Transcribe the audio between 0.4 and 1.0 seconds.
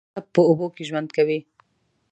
اوبو کې